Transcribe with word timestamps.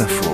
Info. 0.00 0.32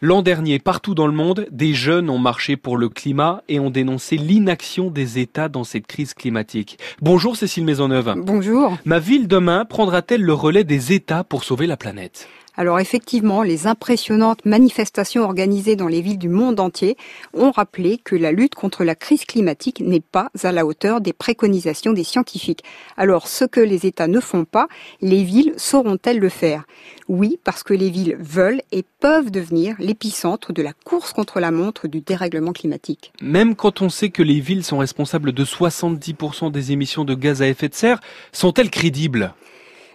L'an 0.00 0.20
dernier, 0.20 0.58
partout 0.58 0.94
dans 0.94 1.06
le 1.06 1.14
monde, 1.14 1.46
des 1.50 1.72
jeunes 1.72 2.10
ont 2.10 2.18
marché 2.18 2.56
pour 2.56 2.76
le 2.76 2.90
climat 2.90 3.42
et 3.48 3.60
ont 3.60 3.70
dénoncé 3.70 4.18
l'inaction 4.18 4.90
des 4.90 5.18
États 5.18 5.48
dans 5.48 5.64
cette 5.64 5.86
crise 5.86 6.12
climatique. 6.12 6.78
Bonjour 7.00 7.36
Cécile 7.36 7.64
Maisonneuve. 7.64 8.14
Bonjour. 8.18 8.76
Ma 8.84 8.98
ville 8.98 9.26
demain 9.28 9.64
prendra-t-elle 9.64 10.22
le 10.22 10.34
relais 10.34 10.64
des 10.64 10.92
États 10.92 11.24
pour 11.24 11.44
sauver 11.44 11.66
la 11.66 11.78
planète? 11.78 12.28
Alors 12.56 12.78
effectivement, 12.78 13.42
les 13.42 13.66
impressionnantes 13.66 14.44
manifestations 14.44 15.24
organisées 15.24 15.76
dans 15.76 15.88
les 15.88 16.00
villes 16.00 16.18
du 16.18 16.28
monde 16.28 16.60
entier 16.60 16.96
ont 17.32 17.50
rappelé 17.50 17.98
que 17.98 18.14
la 18.14 18.32
lutte 18.32 18.54
contre 18.54 18.84
la 18.84 18.94
crise 18.94 19.24
climatique 19.24 19.80
n'est 19.80 20.00
pas 20.00 20.30
à 20.42 20.52
la 20.52 20.64
hauteur 20.64 21.00
des 21.00 21.12
préconisations 21.12 21.92
des 21.92 22.04
scientifiques. 22.04 22.62
Alors 22.96 23.26
ce 23.26 23.44
que 23.44 23.60
les 23.60 23.86
États 23.86 24.06
ne 24.06 24.20
font 24.20 24.44
pas, 24.44 24.68
les 25.00 25.24
villes 25.24 25.54
sauront-elles 25.56 26.20
le 26.20 26.28
faire? 26.28 26.64
Oui, 27.08 27.38
parce 27.42 27.62
que 27.62 27.74
les 27.74 27.90
villes 27.90 28.16
veulent 28.20 28.62
et 28.72 28.84
peuvent 29.00 29.30
devenir 29.30 29.74
l'épicentre 29.78 30.52
de 30.52 30.62
la 30.62 30.72
course 30.72 31.12
contre 31.12 31.40
la 31.40 31.50
montre 31.50 31.88
du 31.88 32.00
dérèglement 32.00 32.52
climatique. 32.52 33.12
Même 33.20 33.56
quand 33.56 33.82
on 33.82 33.88
sait 33.88 34.10
que 34.10 34.22
les 34.22 34.40
villes 34.40 34.64
sont 34.64 34.78
responsables 34.78 35.32
de 35.32 35.44
70% 35.44 36.50
des 36.50 36.72
émissions 36.72 37.04
de 37.04 37.14
gaz 37.14 37.42
à 37.42 37.48
effet 37.48 37.68
de 37.68 37.74
serre, 37.74 38.00
sont-elles 38.32 38.70
crédibles? 38.70 39.34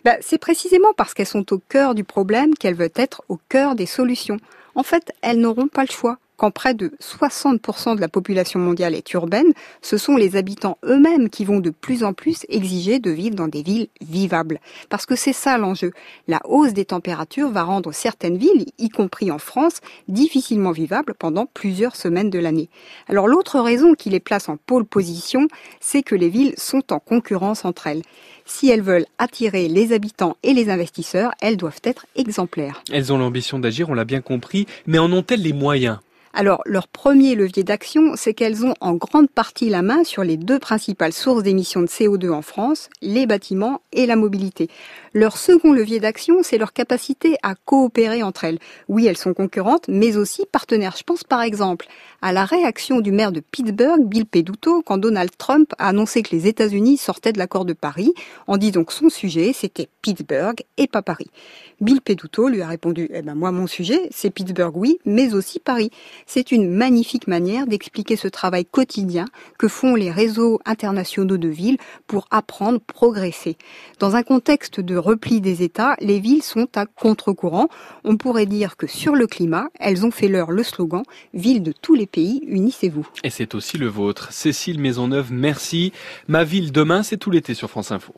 Bah, 0.06 0.18
c'est 0.22 0.38
précisément 0.38 0.94
parce 0.96 1.14
qu'elles 1.14 1.26
sont 1.26 1.54
au 1.54 1.60
cœur 1.60 1.96
du 1.96 2.04
problème 2.04 2.56
qu'elles 2.56 2.76
veulent 2.76 2.90
être 2.96 3.24
au 3.30 3.40
cœur 3.50 3.76
des 3.76 3.86
solutions. 3.86 4.38
En 4.76 4.84
fait, 4.84 5.12
elles 5.22 5.40
n'auront 5.40 5.68
pas 5.68 5.84
le 5.84 5.92
choix. 5.92 6.18
Quand 6.40 6.52
près 6.52 6.74
de 6.74 6.94
60% 7.02 7.98
de 7.98 8.02
la 8.02 8.08
population 8.08 8.62
mondiale 8.62 8.96
est 8.96 9.12
urbaine, 9.14 9.52
ce 9.82 9.98
sont 9.98 10.16
les 10.16 10.38
habitants 10.38 10.78
eux-mêmes 10.86 11.30
qui 11.30 11.44
vont 11.44 11.60
de 11.60 11.70
plus 11.70 12.06
en 12.06 12.14
plus 12.14 12.46
exiger 12.48 13.00
de 13.00 13.12
vivre 13.12 13.36
dans 13.36 13.50
des 13.50 13.62
villes 13.62 13.90
vivables. 14.00 14.62
Parce 14.88 15.06
que 15.06 15.18
c'est 15.18 15.34
ça 15.34 15.58
l'enjeu. 15.58 15.92
La 16.30 16.40
hausse 16.46 16.72
des 16.72 16.86
températures 16.86 17.50
va 17.50 17.64
rendre 17.64 17.92
certaines 17.92 18.38
villes, 18.38 18.68
y 18.78 18.88
compris 18.88 19.32
en 19.32 19.38
France, 19.38 19.82
difficilement 20.08 20.72
vivables 20.72 21.14
pendant 21.14 21.46
plusieurs 21.46 21.98
semaines 21.98 22.30
de 22.30 22.40
l'année. 22.40 22.70
Alors 23.10 23.28
l'autre 23.28 23.60
raison 23.60 23.94
qui 23.94 24.10
les 24.10 24.22
place 24.22 24.48
en 24.48 24.56
pôle 24.56 24.86
position, 24.86 25.50
c'est 25.82 26.04
que 26.04 26.16
les 26.16 26.30
villes 26.30 26.54
sont 26.56 26.94
en 26.94 27.00
concurrence 27.00 27.66
entre 27.66 27.88
elles 27.88 28.04
si 28.50 28.70
elles 28.70 28.82
veulent 28.82 29.06
attirer 29.20 29.68
les 29.68 29.94
habitants 29.94 30.36
et 30.44 30.54
les 30.54 30.70
investisseurs, 30.70 31.32
elles 31.40 31.56
doivent 31.58 31.82
être 31.84 32.08
exemplaires. 32.16 32.82
Elles 32.92 33.14
ont 33.14 33.18
l'ambition 33.18 33.60
d'agir, 33.60 33.90
on 33.90 33.94
l'a 33.94 34.06
bien 34.06 34.22
compris, 34.22 34.66
mais 34.88 34.98
en 34.98 35.12
ont-elles 35.14 35.44
les 35.44 35.54
moyens? 35.54 36.00
Alors, 36.34 36.62
leur 36.66 36.88
premier 36.88 37.34
levier 37.34 37.64
d'action, 37.64 38.14
c'est 38.16 38.34
qu'elles 38.34 38.64
ont 38.64 38.76
en 38.82 38.94
grande 38.94 39.30
partie 39.30 39.70
la 39.70 39.82
main 39.82 40.04
sur 40.04 40.24
les 40.24 40.38
deux 40.38 40.60
principales 40.60 41.12
sources 41.12 41.42
d'émissions 41.42 41.82
de 41.82 41.88
CO2 41.88 42.30
en 42.30 42.44
France, 42.44 42.90
les 43.02 43.26
bâtiments 43.26 43.82
et 43.92 44.06
la 44.06 44.16
mobilité. 44.16 44.70
Leur 45.14 45.38
second 45.38 45.74
levier 45.74 46.00
d'action, 46.00 46.44
c'est 46.44 46.60
leur 46.60 46.72
capacité 46.72 47.36
à 47.42 47.56
coopérer 47.56 48.22
entre 48.22 48.44
elles. 48.44 48.60
Oui, 48.88 49.08
elles 49.08 49.18
sont 49.18 49.34
concurrentes, 49.34 49.88
mais 49.88 50.18
aussi 50.18 50.46
partenaires. 50.52 50.96
Je 50.98 51.04
pense 51.04 51.24
par 51.24 51.42
exemple 51.42 51.88
à 52.22 52.32
la 52.32 52.46
réaction 52.46 53.00
du 53.02 53.12
maire 53.12 53.32
de 53.32 53.40
Pittsburgh, 53.40 54.04
Bill 54.06 54.26
Peduto, 54.26 54.84
quand 54.84 54.98
Donald 54.98 55.32
Trump 55.38 55.74
a 55.80 55.88
annoncé 55.88 56.22
que 56.22 56.36
les 56.36 56.48
États-Unis 56.48 56.98
sortaient 56.98 57.34
de 57.34 57.40
l'accord 57.40 57.66
de 57.66 57.74
Paris, 57.74 58.14
en 58.46 58.58
disant 58.58 58.84
que 58.84 58.94
son 58.94 59.10
sujet, 59.10 59.52
c'était 59.54 59.88
Pittsburgh 60.02 60.62
et 60.78 60.88
pas 60.88 61.02
Paris. 61.02 61.32
Bill 61.82 62.02
Peduto 62.02 62.50
lui 62.50 62.62
a 62.62 62.68
répondu, 62.68 63.10
eh 63.14 63.22
ben 63.22 63.36
moi 63.36 63.52
mon 63.52 63.68
sujet, 63.68 64.10
c'est 64.12 64.30
Pittsburgh 64.30 64.76
oui, 64.76 65.00
mais 65.06 65.34
aussi 65.34 65.60
Paris. 65.60 65.92
C'est 66.32 66.52
une 66.52 66.70
magnifique 66.70 67.26
manière 67.26 67.66
d'expliquer 67.66 68.16
ce 68.16 68.28
travail 68.28 68.64
quotidien 68.64 69.26
que 69.58 69.68
font 69.68 69.96
les 69.96 70.12
réseaux 70.12 70.60
internationaux 70.64 71.38
de 71.38 71.48
villes 71.48 71.80
pour 72.06 72.28
apprendre, 72.30 72.80
progresser. 72.80 73.58
Dans 73.98 74.16
un 74.16 74.22
contexte 74.22 74.80
de 74.80 74.96
repli 74.96 75.42
des 75.42 75.64
États, 75.64 75.96
les 76.02 76.20
villes 76.20 76.44
sont 76.44 76.68
à 76.76 76.86
contre-courant. 76.86 77.68
On 78.04 78.16
pourrait 78.16 78.46
dire 78.46 78.78
que 78.78 78.86
sur 78.86 79.16
le 79.16 79.26
climat, 79.26 79.70
elles 79.80 80.06
ont 80.06 80.12
fait 80.12 80.28
leur 80.28 80.52
le 80.52 80.62
slogan 80.62 81.02
Ville 81.34 81.64
de 81.64 81.72
tous 81.72 81.96
les 81.96 82.06
pays, 82.06 82.44
unissez-vous. 82.46 83.08
Et 83.24 83.32
c'est 83.32 83.56
aussi 83.56 83.80
le 83.80 83.88
vôtre. 83.88 84.32
Cécile 84.32 84.80
Maisonneuve, 84.80 85.34
merci. 85.34 85.94
Ma 86.28 86.44
ville 86.44 86.72
demain, 86.72 87.02
c'est 87.02 87.18
tout 87.18 87.32
l'été 87.32 87.56
sur 87.56 87.72
France 87.72 87.92
Info. 87.92 88.14